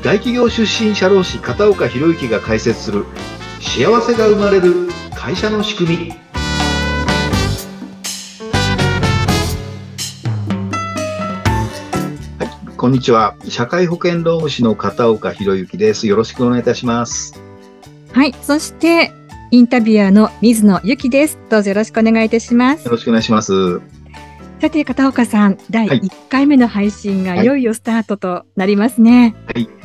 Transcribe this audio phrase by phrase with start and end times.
[0.00, 3.04] 大企業出身社労士片岡博之が解説する
[3.60, 6.10] 幸せが生まれる会社の仕組み。
[12.38, 13.34] はいこんにちは。
[13.48, 16.06] 社会保険労務士の片岡博之です。
[16.06, 17.34] よろしくお願いいたします。
[18.12, 19.10] はいそして
[19.50, 21.40] インタビュアーの水野由紀です。
[21.50, 22.84] どうぞよろしくお願いいたします。
[22.84, 23.80] よろしくお願いします。
[24.60, 27.44] さて片岡さん第1回目の配信がい。
[27.44, 29.34] よいよスタートとなりますね。
[29.46, 29.77] はいはい、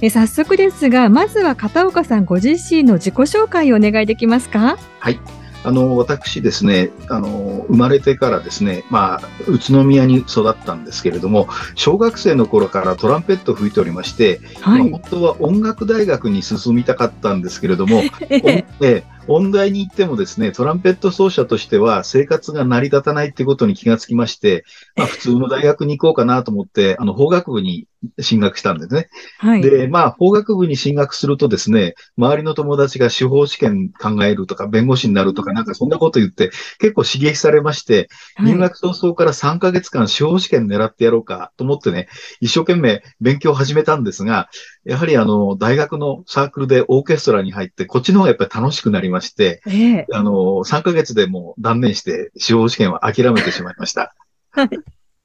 [0.00, 4.78] え早速ですが、まずは片岡さんご自身の自己紹介をお願いできますか？
[4.98, 5.20] はい。
[5.62, 18.02] あの、私ですね、あの、生まれてからですね、まあ、宇都宮に育ったんですけれども、小学生の頃からトランペットを吹いておりまして、はい、まあ、本当は音楽大学に進みたかったんですけれども、
[18.80, 24.64] え音大に行ってもですね、トランペット奏者としては生活が成り立たないってことに気がつきまして、
[24.96, 27.86] まあ普通の大学に行こうかなと思って、あの法学部に
[28.20, 29.08] 進学したんですね。
[29.38, 29.62] はい。
[29.62, 42.08] で、まあ法学部に進学するとですね、周りの友達が司法試験考えるとか、弁護士になるとか、なんかそんなこと言って、結構刺激されまして、入学早々から3ヶ月間司法試験狙ってやろうかと思ってね、
[42.40, 44.48] 一生懸命勉強を始めたんですが、
[44.84, 54.14] やはりあの、大学のサークルでオーケストラに入って、こっちの方がやっぱり楽しくなりまして、えー、あの、3ヶ月でもう断念して、司法試験は諦めてしまいました。
[54.50, 54.70] はい。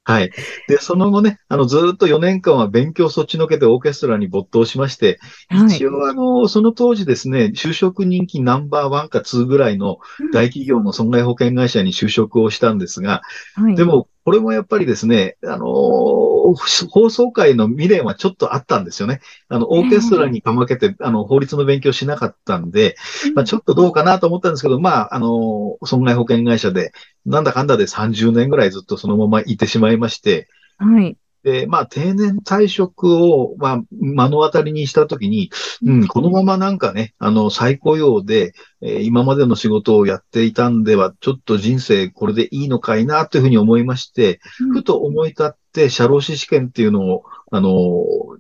[0.08, 0.32] はい。
[0.68, 5.18] で、その後ね、あの、ずっと4年間は勉強そっちのけでオーケストラに没頭しまして、
[5.50, 9.98] はい、一応あの、その当時ですね、就職人気ナンバーワンかツーぐらいの
[10.32, 13.24] 大企業の損害保険会社に就職をしたんですが、
[13.56, 19.20] はい、でも、これもやっぱりですね、あのー、法曹界の未練はちょっとあったんですよね。
[19.50, 22.96] あの、オーケストラにかまけて、あの、法律の勉強しなかったんで、
[23.36, 26.92] まあ、ちょっとどうかなと思ったんですけど、まあ、あのー、損害保険会社で、
[27.28, 30.48] なんだかんだで30年ぐらいずっとそのままいてしまいまして、
[30.80, 31.16] はい。
[31.46, 35.52] で、まあ、定年退職を、まあ、目の当たりにしたときに、
[35.86, 44.40] うん、このままなんかね、あの、再雇用で、えー、今までの仕事をやっていたんでは、ちょっと人生これでいいのかいな、というふうに思いまして、
[44.74, 47.72] ふと思い立って、社労士試験っていうのを、あの、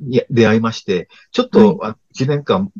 [0.01, 2.71] に出会いまして、ちょっと、一年間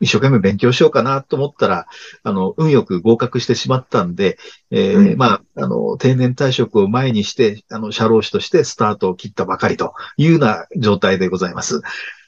[0.00, 1.86] 一生懸命勉強しようかなと思ったら、
[2.22, 4.38] あの、運よく合格してしまったんで、
[4.70, 11.80] えー、まあ、あの、定年退職を前にして、あの、社労士としてスタートを切ったばかりというような状態でございます。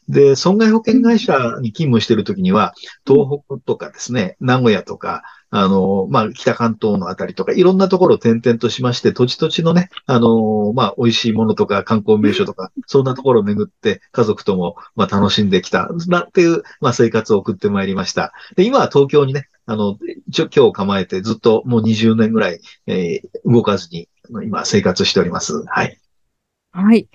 [0.08, 2.74] で、損害保険会社に勤務しているときには、
[3.06, 5.22] 東北とかですね、名古屋とか、
[5.54, 18.32] あの、まあ、北関東のあたりとか、いろんなところを転々としまして、土地土地のね、あの、まあ、美味しいものとか観光名所とか、そんなところを巡って、家族とも、まあ、楽しんできた、なっていう、まあ、生活を送ってまいりました。
[18.56, 19.98] で、今は東京にね、あの、
[20.34, 24.08] 今日構えてずっともう20年ぐらい、えー、動かずに、
[24.42, 25.62] 今生活しております。
[25.66, 25.98] はい。
[26.70, 27.08] はい。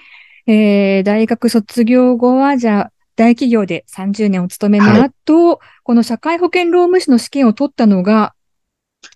[0.46, 8.36] えー、大学卒業後は、じゃあ、大企業で30年お勤めの後、はい、この社会保険労務士の試験を取ったのが、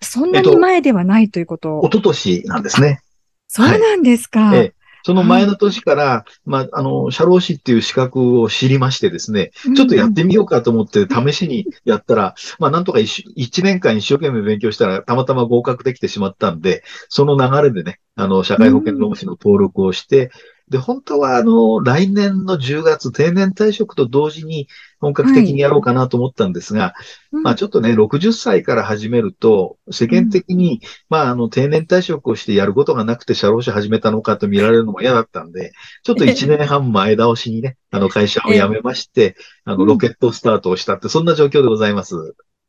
[0.02, 1.80] そんなに前ではないということ。
[1.84, 3.00] えっと、一昨年なんですね。
[3.46, 4.40] そうなんですか。
[4.40, 4.74] はい、え
[5.04, 20.30] その前の年から、まあ、あの、社労士っていう資格を知りましてですね、ちょっとやってみようかと思って試しにやったら、 まあ、なんとか一一年間一生懸命勉強したら、たまたま合格できてしまったんで、その流れでね、あの、社会保険労務士の登録をして、
[20.72, 24.68] で、本当はあの、来年の10月定年退職と同時に
[25.00, 26.94] 本格的にやろうかなと思ったんですが、は
[27.34, 35.72] い、まあちょっとね、60歳から始めると、世間的に、うん、まああの、定年退職をしてやることがなくて社労士始めたのかと見られるのも嫌だったんで、
[36.04, 42.16] ちょっと1年半前倒しにね、 あの会社を辞めまして、あの、ロケットスタートをしたって、そんな状況でございます。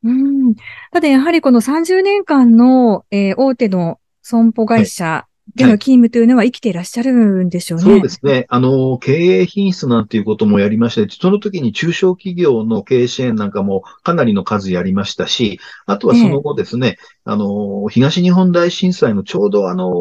[0.04, 0.54] うん。
[0.92, 7.84] ただやはりこの30年間の、えー、大手の損保会社、はいでの勤務というのは生きていらっしゃるんでしょうね。
[7.84, 8.46] そうですね。
[8.48, 19.92] あの、経営品質なんていうこともやりまして、その時に中小企業の経営支援なんかもかなりの数やりましたし、あとはその後ですね、ええ、あの、東日本大震災のちょうどあの、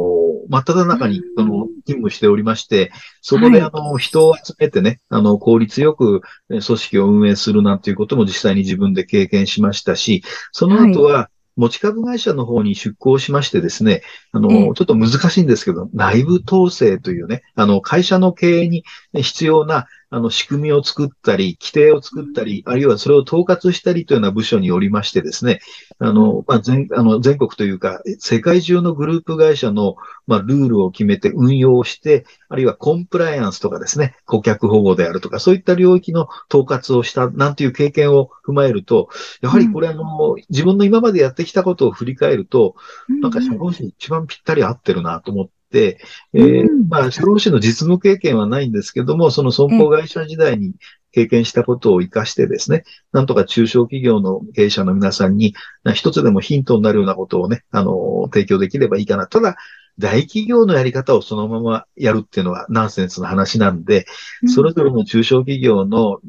[0.49, 2.91] 真っ只中に、あの、勤務しておりまして、
[3.21, 14.01] そこであの、人を集めてね、あの、効率よく組織を運営するなんていうことも実際に自分で経験しましたし、その後は、持ち株会社の方に出向しましてですね、
[14.31, 18.83] あの、ちょっと難しいんですけど、内部統制というね、あの、会社の経営に
[19.21, 25.60] 必要な、あの、仕組みを作ったり、規定を作ったり、あるいはそれを統括したりというような部署におりましてですね、
[25.98, 29.95] あの、まあ、全、あの、全国というか、世界中のグループ会社の、
[30.27, 39.09] まあ、ルールを決めて運用して、あるいはコンプライアンスとかですね、顧客保護であるとか、そういった領域の統括をした、なんていう経験を踏まえると、
[39.42, 40.04] やはりこれあの、
[40.50, 42.75] 自分の今までやってきたことを振り返ると、
[43.21, 46.00] なんか社労士に一番ぴったり合ってるなと思って、
[46.33, 50.74] えー、まあ、社労士の実務経験はないんですけども、その損保会社時代に
[51.12, 55.53] 経験したことを活かしてですね、なんとか中小企業の経営者の皆さんに、
[55.94, 59.27] 一つでもヒントになるようなことをね、あの、提供できればいいかな。
[59.27, 59.56] ただ、
[60.00, 64.06] 大企業のやり方をそのままやるっていうのはナンセンスな話なんで、
[64.47, 66.19] それぞれの中小企業の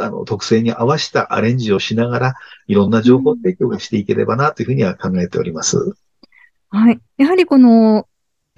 [0.00, 2.34] あの、特性に合わせたアレンジをしながら、
[2.66, 5.96] いろんな情報提供をしていければなというふうには考えております。
[6.70, 7.00] はい。
[7.16, 8.06] やはりこの、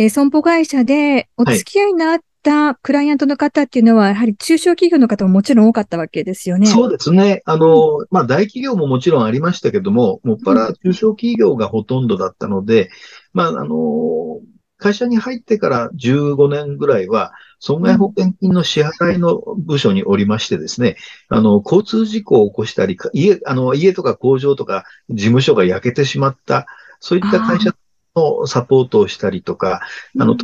[0.00, 6.66] えー、損保会社でお付き合いになったクライアントの方っていうのは、やはり中小企業の方ももちろん多かったわけですよね。
[6.68, 7.42] そうですね。
[7.44, 12.88] あの、うん、まあ、大企業ももちろんありましたけども、もっぱら中小企業がほとんどだったので、
[13.34, 14.40] まあ、あの、
[14.78, 20.96] 会社に入ってから15年ぐらいは、損害保険金の支払いの部署におりましてですね、
[21.28, 26.66] あの、交通事故を起こしたり、家、あの、家とか工場とか事務所が焼けてしまった、
[27.00, 27.74] そういった会社
[28.16, 29.80] のサポートをしたりとか、
[30.18, 30.36] あの、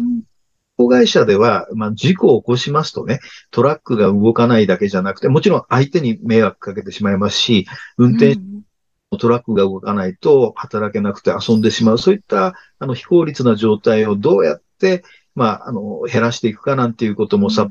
[0.76, 3.20] 保会社では、まあ、事故を起こしますとね、
[3.50, 7.66] トラックが動かないだけじゃなくて、もちろん相手に迷惑かけてしまいますし、
[7.96, 8.36] 運転
[9.18, 11.98] トラックが動かないと働けなくて遊んでしまう。
[11.98, 15.02] そういったあの非効率な状態をどうやって、
[15.34, 17.70] まあ、あの、減らしていくかなんていうこともさ、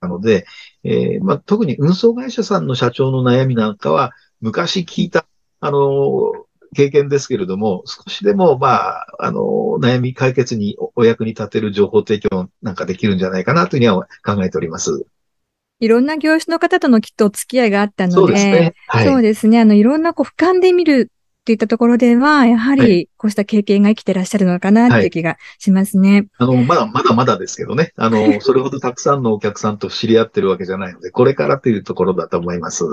[0.00, 0.46] なので、
[0.82, 5.26] えー、まあ、特に運送会社さんの社長の悩みなんかは、昔聞いた、
[5.60, 6.32] あの、
[6.74, 9.40] 経験ですけれども、少しでも、まあ、あの、
[9.80, 15.06] 悩み解決にお役に立てる情報提供なんかできるんじゃないかなというふうには考えております。
[15.80, 18.74] いろんな業種の方とのきっとお付き合いがあったので、そうですね。
[18.86, 19.60] はい、そうですね。
[19.60, 21.10] あの、いろんなこう、俯瞰で見る
[21.42, 26.12] っていったところでは、やはりこうした経験が生きてらっしゃるのかなっていう気がしますね。
[26.12, 27.92] はい、あの、まだまだまだですけどね。
[27.96, 32.84] あの、 それほどたくさんのお客さんと知り合ってるわけじゃないので、これからというところだと思います。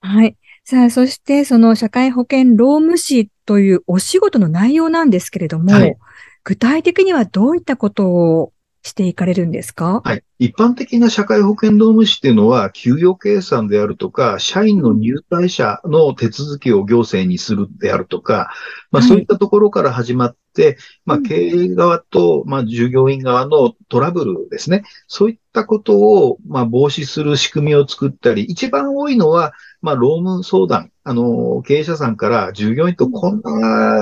[0.00, 0.36] はい。
[0.64, 5.96] さあ、そしてその社会保険労務士というお仕事の内容なんですけれども、はい、
[6.44, 8.52] 具体的にはどういったことを
[8.84, 10.02] していかれるんですか？
[10.04, 10.24] はい。
[10.38, 18.50] 一般的な社会保険労務士っていうのは、給与計算であるとか、社員の入隊者の手続きを行政にするであるとか、
[18.90, 20.38] まあそういったところから始まって、
[21.04, 24.84] まあ経営側と、まあ従業員側のトラブルですね。
[25.06, 30.90] そういったことを、まあ防止する仕組みを作ったり、一番多いのは、まあ労務相談。
[31.04, 34.00] あの、経営者さんから従業員とこんな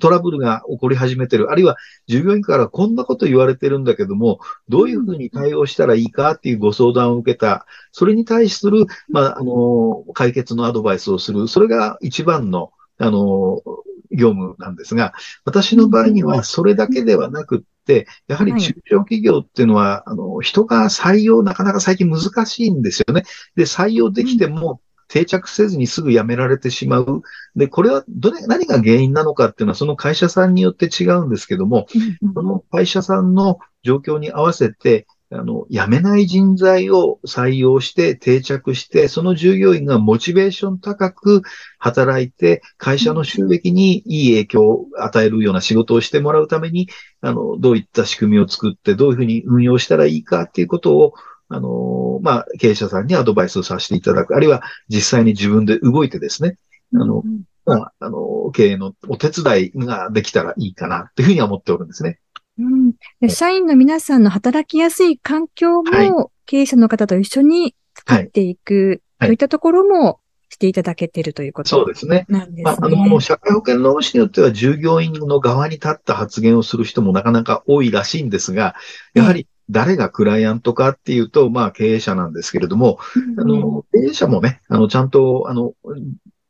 [0.00, 1.50] トラブルが起こり始めてる。
[1.50, 1.76] あるいは
[2.06, 7.66] 従業員からこんなこと言われてるんだけども、どういうふうに対応したらいいかっていうご相談を受けた。
[7.92, 11.48] それに対する、まあ、あの、解決のアドバイスをする。
[11.48, 13.62] それが一番の、あの、
[14.10, 15.12] 業務なんですが、
[15.44, 23.24] 私の場合にはそれだけではなくって、やはり中小企業っていうのは、あの、人が採用なかなか最近難しいんですよね。
[23.56, 24.80] で、採用できても、
[25.10, 27.22] 定着せずにすぐ辞められてしまう。
[27.56, 31.86] で、これはどれ、何が原因なのかっていうのはその会社さんによって違うんですけども、
[32.34, 41.42] その会社さんの状況に合わせて、あの、辞めない人材を採用して定着して、その従業員がモチベーション高く
[41.78, 46.88] 働いて、会社の収益にいい影響を与えるような仕事をしてもらうために、
[47.20, 51.14] あの、どういった仕組みを作って、どういうふうに運用したらいいかっていうことを、
[51.48, 56.58] あの、まあ、経営者さんにアドバイスをさせていただく、あるいは実際に自分で動いてですね、
[56.94, 57.22] あの、
[57.64, 62.18] まあ、あの、経営のお手伝いができたらいいかなというふうには思っておるんですね。
[62.60, 72.26] うん、で社員の皆さんの働きやすい環境も、経営者の方と一緒に作っていく、はい、といったところもしていただけているということ、そうですね。
[72.28, 72.62] なんですね。
[72.64, 78.74] まあ、あの、社会保険労務士によっては従業員の側に立った発言をする人もなかなか多いらしいんですが、
[79.14, 82.98] やはり誰がクライアントかっていうと、まあ経営者なんですけれども、
[83.38, 85.74] あの、経営者もね、あの、ちゃんと、あの、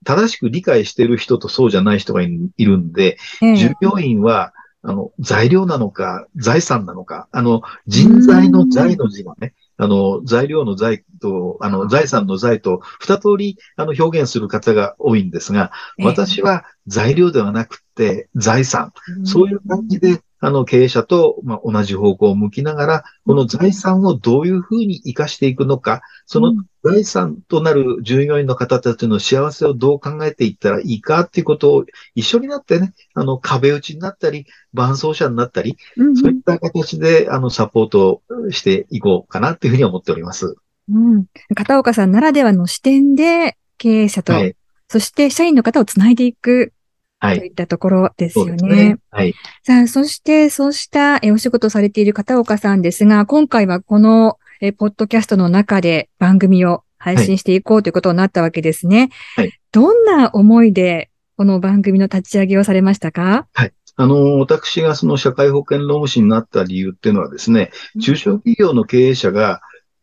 [0.05, 15.71] 正しく理解している人とそうじゃない人がいるんで、従業員は、あの、材料なのか、財産なのか、あの、人材の財の字がね、あの、材料の財と、あの、財産の財と、二通り、あの、表現する方が多いんですが、
[16.03, 18.93] 私は材料ではなくて、財産。
[19.25, 35.77] そういう感じで、あの、経営者と、まあ、同じ方向を向きながら、この財産をどういうふうに活かしていくのか、その財産となる従業員の方たちの幸せをどう考えていったらいいかっていうことを一緒になってね、あの、壁打ちになったり、伴走者になったり、
[36.21, 40.57] そういった形で、あの、サポートしていこうかなっていうふうに思っております。
[40.91, 41.27] うん。
[41.55, 44.55] 片岡さんならではの視点で、経営者と、はい、
[44.89, 46.73] そして社員の方をつないでいく
[47.21, 47.39] はい。
[47.39, 48.55] といったところですよね。
[48.69, 49.35] ねはい。
[49.63, 59.11] さあ、そして、そうしたえお仕事されている片岡さんですが、今回はこのえポッドキャストの中で番組を配信していこうということになったわけですね。
[59.37, 59.53] はい。
[59.73, 63.47] どんな思いでこの番組の立ち上げをされましたか？
[63.53, 63.73] はい。
[63.97, 69.61] あの、私がその社会保険労務士になった理由っていうのはですね、中小企業の経営者が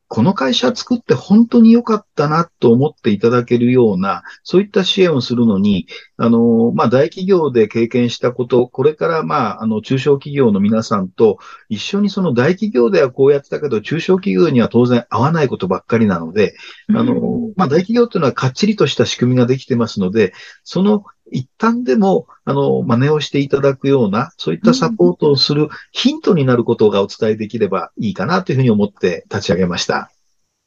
[0.09, 16.55] この会社作って本当に良かったなと思っていただけるような、そういった支援をするのに、あの、まあ、大企業で経験したこと、これからまあ、あの、中小企業の皆さんと一緒にその大企業ではこうやってたけど、中小企業には当然合わないことばっかりなので、
[16.89, 20.33] あの、まあ、大企業っていうのはかっちりとした仕組みができてますので、
[20.63, 30.11] その一旦でも、あの、真似をしていただくような、そういったサポートをするヒントになることがお伝えできればいいかなというふうに思って立ち上げました。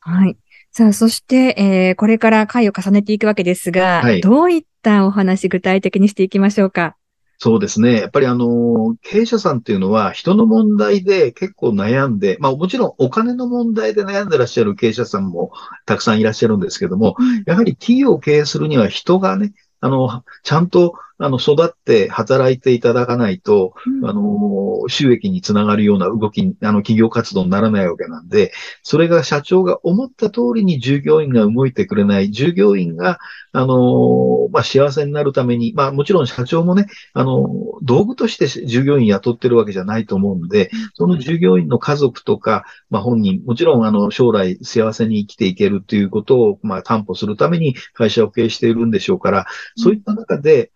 [0.01, 0.37] はい。
[0.73, 6.97] さあ、そして、えー、これから回を重ねていくわけですが、はい、どういったお話、具体的にしていきましょうか？
[7.43, 8.01] そうですね。
[8.01, 15.51] やっぱりあの、経営者さんっていうのは人の問題で結構悩んで、まあもちろんお金の問題で悩んでらっしゃる経営者さんも
[15.87, 33.19] たくさんいらっしゃるんですけども、やはり企業を経営するには人がね、あの、ちゃんと、あの、育って働いていただかないと、うん、あの、収益につながるような動き、あの、企業活動にならないわけなんで、それが社長が思った通りに従業員が動いてくれない、従業員が、
[33.53, 37.49] あの、まあ、幸せになるために、まあ、もちろん社長もね、あの、
[37.83, 49.47] 道具として従業員雇ってるわけじゃないと思うんで、その従業員の家族とか、まあ、本人、もちろん、あの、将来幸せに生きていけるっていうことを、まあ、担保するために会社を経営しているんでしょうから、
[49.77, 50.71] そういった中で、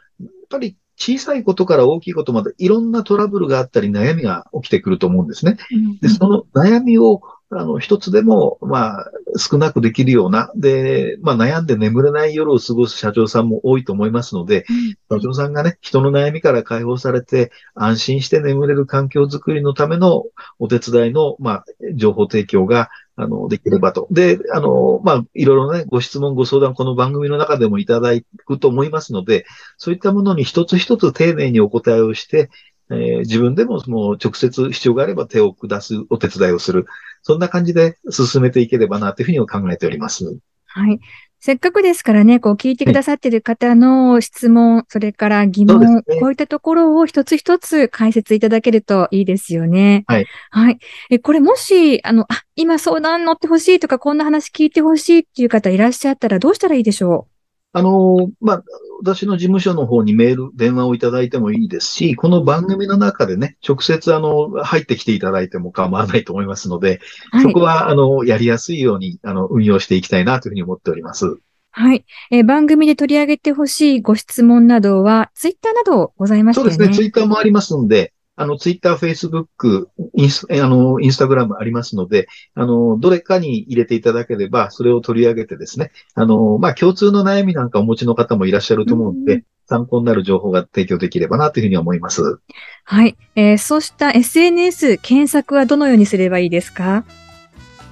[0.48, 5.56] ぱり小さいことから大きいことまでいろんなトラブルがあったり悩みが起きてくると思うんですね。
[6.00, 7.20] で、その悩みを
[7.56, 14.64] あの、一つでも、まあ、少なくできるような、で、まあ、悩んで眠れない夜を過ごす社長さんも多いと思いますので、
[15.10, 20.24] 社長さんがね、人の悩みから解放されて、安心して眠れる環境づくりのための
[20.58, 24.08] お手伝いの、まあ、情報提供が、あの、できればと。
[24.10, 28.10] で、あの、まあ、いろいろね、ご質問、ご相談、この番組の中でもいただ
[28.44, 29.46] くと思いますので、
[29.78, 32.50] そういったものに一つ一つ丁寧にお答えをして、
[32.90, 36.86] えー、自分でももう直接必要があれば手を下すお手伝いをする。
[37.22, 40.38] そんな感じで進めていければなというふうに考えております。
[40.66, 41.00] はい。
[41.44, 50.04] せっかくですからね、こう聞いてくださっている方の質問、はい、それから疑問、ね、こういったところを一つ一つ解説いただけるといいですよね。
[50.06, 50.26] はい。
[50.50, 50.78] はい。
[51.10, 57.33] え、これもし、あの、あ、今相談乗ってほしいとか、こんな話聞いてほしいっていう方いらっしゃったらどうしたらいいでしょう？
[57.76, 58.64] あの、まあ、
[59.00, 67.00] 私の事務所の方にメール、電話をいただいてもいいですし、この番組の中でね、直接あの、入ってきていただいても構わないと思いますので、
[67.32, 71.36] はい、そこはあの、やりやすいように、あの、運用していきたいなというふうに思っております。
[71.72, 72.04] はい。
[72.30, 76.62] えー、番組で取り上げてほしいご質問などは、ツイッターなどございますね。
[76.62, 76.94] そうですね。
[76.94, 92.38] ツイッターもありますんで、あの、ツイッター、フェイスブック、インス、あの、インスタグラムありますので、あの、どれかに入れていただければ、それを取り上げてですね、あの、まあ、共通の悩みなんかお持ちの方もいらっしゃると思うので、参考になる情報が提供できればなというふうに思います。
[92.84, 93.16] はい。
[93.36, 97.04] えー、そうした SNS 検索はどのようにすればいいですか？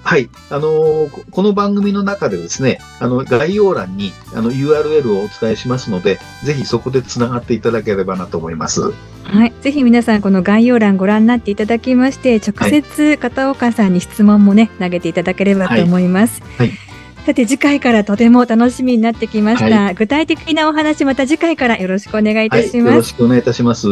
[0.05, 0.29] はい。
[0.51, 8.93] あのー、この番組の中でですね、あの、概要欄に、あの、URL をお伝えしますので、ぜひそこで繋がっていただければなと思います。
[9.25, 9.53] はい。
[9.61, 16.43] ぜひ皆さん、この概要欄ご覧になっていただきまして、直接片岡さんに質問もね、投げていただければと思います。
[16.59, 16.79] はい、はい
[17.25, 23.87] さて次回からとても楽しみになってきました、はい、具体的なお話また次回からよろしくお願いいたします、はい、よろしくお願いいたします